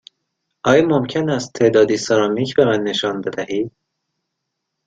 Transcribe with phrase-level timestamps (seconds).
[0.63, 3.71] آیا ممکن است تعدادی سرامیک به من نشان بدهید؟